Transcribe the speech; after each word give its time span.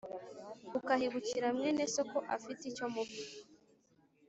ukahibukira 0.79 1.47
mwene 1.57 1.83
so 1.95 2.03
ko 2.11 2.17
afite 2.35 2.61
icyo 2.71 2.85
mupfa 2.93 3.23